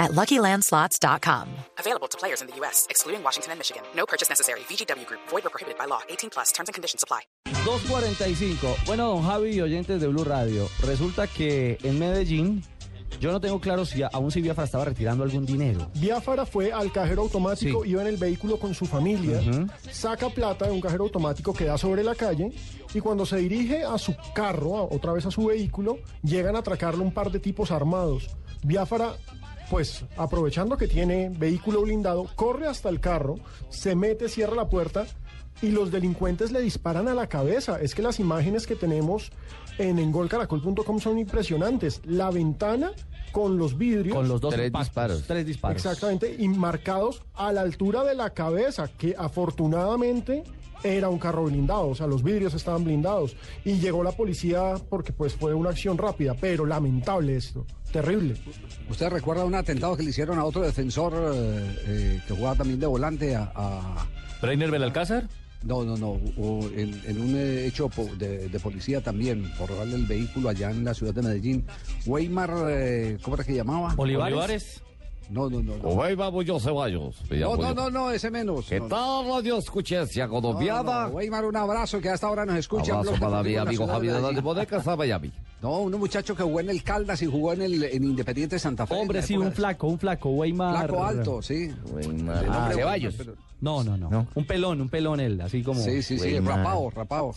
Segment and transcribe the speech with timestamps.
[0.00, 1.46] at LuckyLandSlots.com.
[1.78, 3.82] Available to players in the U.S., excluding Washington and Michigan.
[3.94, 4.60] No purchase necessary.
[4.68, 5.20] VGW Group.
[5.30, 6.00] Void or prohibited by law.
[6.08, 6.50] 18 plus.
[6.52, 7.20] Terms and conditions apply.
[7.64, 8.86] 2.45.
[8.86, 12.62] Bueno, don Javi y oyentes de Blue Radio, resulta que en Medellín,
[13.20, 15.90] yo no tengo claro si aún si Biafra estaba retirando algún dinero.
[15.96, 17.90] Biafara fue al cajero automático, Sí.
[17.90, 19.40] iba en el vehículo con su familia,
[19.90, 22.50] saca plata de un cajero automático que da sobre la calle
[22.94, 26.60] y cuando se dirige a su carro, a- otra vez a su vehículo, llegan a
[26.60, 28.28] atracarle un par de tipos armados.
[28.62, 29.14] Biafara,
[29.70, 33.36] pues aprovechando que tiene vehículo blindado, corre hasta el carro,
[33.70, 35.06] se mete, cierra la puerta
[35.62, 37.80] y los delincuentes le disparan a la cabeza.
[37.80, 39.30] Es que las imágenes que tenemos
[39.78, 42.00] en engolcaracol.com son impresionantes.
[42.04, 42.90] La ventana
[43.30, 44.16] con los vidrios.
[44.16, 44.88] Con los dos Tres impactos.
[44.88, 45.22] disparos.
[45.26, 45.76] Tres disparos.
[45.76, 50.42] Exactamente, y marcados a la altura de la cabeza, que afortunadamente
[50.82, 53.36] era un carro blindado, o sea, los vidrios estaban blindados.
[53.64, 58.36] Y llegó la policía porque pues fue una acción rápida, pero lamentable esto, terrible.
[58.88, 62.80] ¿Usted recuerda un atentado que le hicieron a otro defensor eh, eh, que jugaba también
[62.80, 63.52] de volante a...
[63.54, 64.06] a-
[64.42, 65.28] ¿Breiner Belalcázar?
[65.62, 69.96] no, no, no, o en, en un eh, hecho de, de policía también, por robarle
[69.96, 71.66] el vehículo allá en la ciudad de Medellín.
[72.06, 73.92] Weimar, eh, ¿cómo era que llamaba?
[73.98, 74.82] Olivares.
[75.30, 75.76] No, no, no.
[75.76, 77.14] No, vamos yo Ceballos.
[77.30, 78.66] no, no, no, no, ese menos.
[78.66, 81.06] ¿Qué No, tal radio escuchencia no, no, colombiana?
[81.08, 81.14] no.
[81.14, 82.98] Weimar, un abrazo que hasta ahora nos escucha.
[82.98, 85.30] Abrazo para mi amigo Javier de Bodecas a Miami.
[85.62, 88.86] No, un muchacho que jugó en el Caldas y jugó en el en Independiente Santa
[88.86, 88.94] Fe.
[88.94, 90.86] Hombre, sí, un flaco, un flaco, Weimar.
[90.88, 91.70] Flaco alto, sí.
[91.92, 92.46] Weimar.
[92.50, 93.14] Ah, Ceballos.
[93.16, 94.26] pero- No, no, no, No.
[94.34, 95.80] Un pelón, un pelón él, así como.
[95.80, 96.58] Sí, sí, sí, Weimar.
[96.94, 97.32] rapado,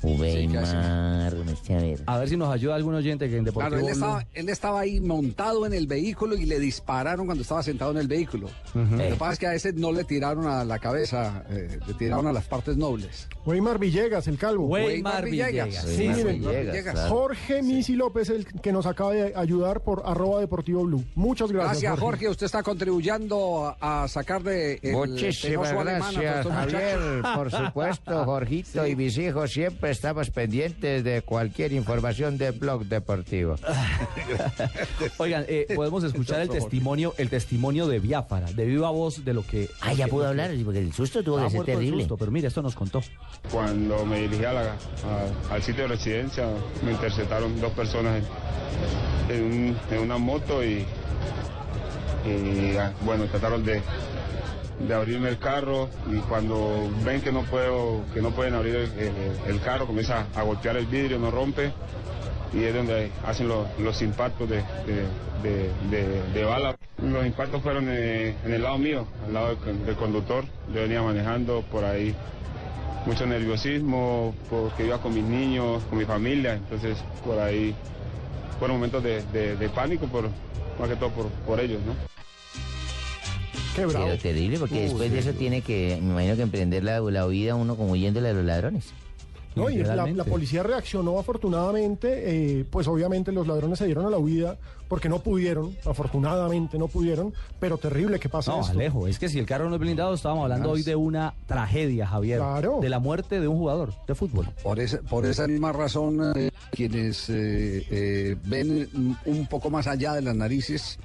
[0.00, 0.48] Sí.
[0.56, 1.30] A
[1.78, 2.02] ver.
[2.06, 4.80] A ver si nos ayuda algún oyente que en Deportivo Claro, él estaba, él estaba
[4.80, 8.48] ahí montado en el vehículo y le dispararon cuando estaba sentado en el vehículo.
[8.74, 11.94] Lo que pasa es que a ese no le tiraron a la cabeza, eh, le
[11.94, 13.28] tiraron a las partes nobles.
[13.44, 14.66] Weimar Villegas, el calvo.
[14.66, 15.66] Weimar Weimar Villegas.
[15.66, 15.84] Villegas.
[15.84, 16.94] Sí, Weimar Villegas, Villegas.
[16.94, 17.08] claro.
[17.08, 21.04] Jorge Misi López, el que nos acaba de ayudar por arroba deportivo blue.
[21.14, 21.82] Muchas gracias.
[21.82, 22.28] Gracias, Jorge.
[22.28, 26.98] Usted está contribuyendo a, sacar de el Muchísimas gracias, Javier.
[27.34, 33.56] Por supuesto, Jorgito y mis hijos siempre estamos pendientes de cualquier información del blog deportivo.
[35.18, 39.46] Oigan, eh, podemos escuchar el testimonio, el testimonio de Biafara, de viva voz de lo
[39.46, 39.68] que.
[39.80, 42.02] Ah, ya pudo hablar, porque el susto tuvo Ah, que ser muerto del terrible.
[42.02, 43.00] susto, pero mire, esto nos contó.
[43.50, 44.62] Cuando me dirigí a la-
[45.50, 46.46] a- al sitio de residencia,
[46.84, 48.22] me interceptaron dos personas
[49.30, 50.84] en, en un- en una moto y,
[52.26, 53.80] y, ah, bueno, trataron de,
[54.86, 58.74] de abrirme el carro y cuando ven que no puedo, que no pueden abrir
[59.46, 61.72] el, carro, comienza a golpear el vidrio, no rompe
[62.52, 66.76] y es donde hacen los, los impactos de, de, de- de- bala.
[67.02, 70.44] Los impactos fueron eh, en el lado mío, al lado del, conductor.
[70.72, 72.14] Yo venía manejando por ahí
[73.04, 77.74] mucho nerviosismo porque iba con mis niños, con mi familia, entonces por ahí
[78.58, 80.30] fueron momentos de pánico, por,
[80.78, 82.15] más que todo por, por ellos, ¿no?
[83.76, 84.06] Qué bravo.
[84.06, 87.54] Pero terrible, porque después de eso tiene que, me imagino que emprender la, la vida
[87.54, 88.92] uno como huyéndole a los ladrones.
[89.54, 94.18] No, y la, policía reaccionó afortunadamente, eh, pues obviamente los ladrones se dieron a la
[94.18, 98.72] huida porque no pudieron, afortunadamente no pudieron, pero terrible que pasa No, esto.
[98.72, 102.06] Alejo, es que si el carro no es blindado, estábamos hablando hoy de una tragedia,
[102.06, 102.38] Javier.
[102.38, 102.78] Claro.
[102.80, 104.48] De la muerte de un jugador de fútbol.
[104.62, 110.14] Por esa, por esa misma razón, eh, quienes eh, eh, ven un poco más allá
[110.14, 110.98] de las narices,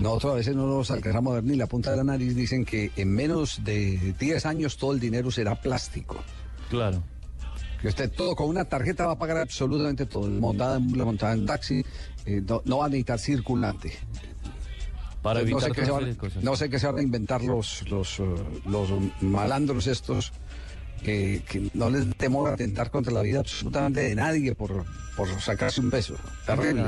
[0.00, 2.64] nosotros a veces no nos alcanzamos a ver ni la punta de la nariz, dicen
[2.64, 6.22] que en menos de 10 años todo el dinero será plástico.
[6.68, 7.02] Claro.
[7.80, 10.28] Que usted todo con una tarjeta va a pagar absolutamente todo.
[10.28, 11.84] Montada en, la montada en taxi,
[12.26, 13.92] eh, no, no va a necesitar circulante.
[15.22, 17.88] Para no, evitar sé qué se van, no sé qué se van a inventar los,
[17.90, 18.24] los, eh,
[18.66, 18.90] los
[19.20, 20.32] malandros estos
[21.02, 24.84] que, que no les temor a atentar contra la vida absolutamente de nadie por,
[25.16, 26.14] por sacarse un peso.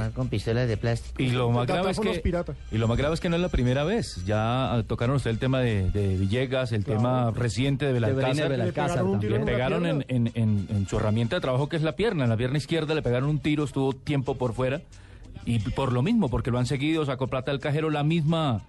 [0.06, 1.23] No, con pistolas de plástico.
[1.23, 2.23] Y lo más grave es que
[2.70, 4.25] y lo más grave es que no es la primera vez.
[4.25, 8.49] Ya tocaron usted el tema de, de Villegas, el tema reciente de Belalcázar.
[8.49, 10.31] Belalcázar pegaron un tiro Le pegaron en, pierna.
[10.35, 12.25] en- en- en su herramienta de trabajo que es la pierna.
[12.25, 14.82] En la pierna izquierda le pegaron un tiro, estuvo tiempo por fuera.
[15.44, 18.62] Y por lo mismo, porque lo han seguido, sacó plata del cajero, la misma,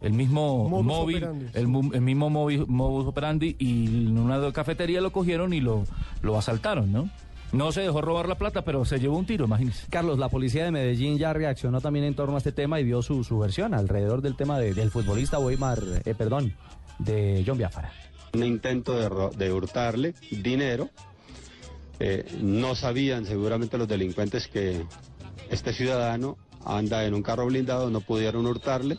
[0.00, 1.46] el mismo Modus móvil, operandi.
[1.54, 5.84] el, mismo móvil, modus operandi, y en una cafetería lo cogieron y lo,
[6.22, 7.10] lo asaltaron, ¿no?
[7.52, 9.86] No se dejó robar la plata, pero se llevó un tiro, imagínese.
[9.90, 13.02] Carlos, la policía de Medellín ya reaccionó también en torno a este tema y dio
[13.02, 16.54] su, su versión alrededor del tema de- del futbolista Weimar, eh, perdón,
[17.00, 17.90] de John Biafara.
[18.34, 20.88] un intento de, de hurtarle dinero.
[21.98, 24.84] Eh, no sabían seguramente los delincuentes que
[25.50, 28.96] este ciudadano anda en un carro blindado, no pudieron hurtarle,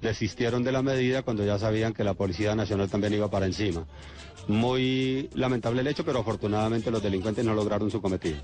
[0.00, 3.84] desistieron de la medida cuando ya sabían que la Policía Nacional también iba para encima.
[4.46, 8.38] Muy lamentable el hecho, pero afortunadamente los delincuentes no lograron su cometido.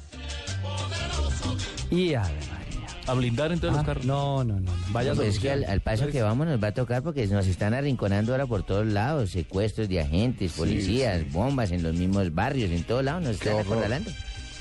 [1.90, 2.86] Y Ave María.
[3.06, 4.04] A blindar entonces Ah, los carros.
[4.06, 4.72] No, no, no.
[4.90, 7.26] Vaya No, pues es que al, al paso que vamos nos va a tocar porque
[7.26, 12.34] nos están arrinconando ahora por todos lados, secuestros de agentes, policías, bombas en los mismos
[12.34, 13.72] barrios, en todos lados nos están horror.
[13.74, 14.10] acorralando.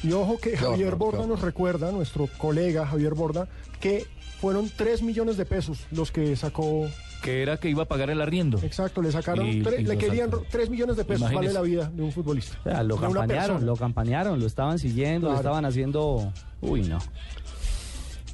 [0.03, 3.47] Y ojo que Javier horror, Borda nos recuerda, nuestro colega Javier Borda,
[3.79, 4.05] que
[4.41, 6.87] fueron 3 millones de pesos los que sacó.
[7.21, 8.59] Que era que iba a pagar el arriendo.
[8.63, 10.43] Exacto, le sacaron, Y- tre- y le querían sacó.
[10.51, 12.57] 3 millones de pesos, vale la vida de un futbolista.
[12.59, 16.33] O sea, lo campañaron, lo campañaron, lo estaban siguiendo, lo estaban haciendo.
[16.59, 16.99] Uy, no.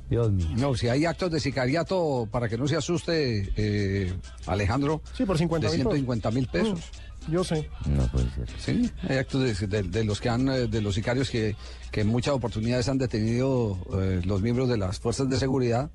[0.10, 0.48] Dios mío.
[0.58, 4.12] No, si hay actos de sicariato, para que no se asuste, eh,
[4.48, 5.94] Alejandro, Sí, por 50 de mil pesos.
[5.94, 6.80] 150 mil pesos.
[7.28, 7.70] Yo sé.
[7.86, 8.48] No puede ser.
[8.60, 11.56] Sí, hay actos de, de- de los que han, eh, de los sicarios que,
[11.92, 15.92] que en muchas oportunidades han detenido eh, los miembros de las fuerzas de seguridad,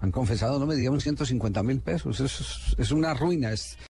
[0.00, 2.20] han confesado, no me digamos 150 mil pesos.
[2.20, 3.78] Es, es una ruina, es